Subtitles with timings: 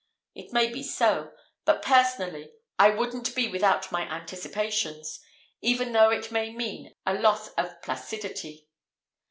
[0.33, 1.31] It may be so;
[1.63, 5.19] but personally, I wouldn't be without my anticipations,
[5.61, 8.67] even though it may mean a loss of placidity.